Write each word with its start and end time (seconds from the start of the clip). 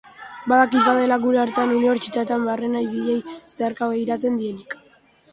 Badakit 0.51 0.77
badela 0.85 1.17
gure 1.25 1.41
artean 1.41 1.73
unibertsitatean 1.73 2.47
barrena 2.49 2.81
ibiliei 2.85 3.35
zeharka 3.51 3.91
begiratzen 3.91 4.41
dienik 4.41 4.75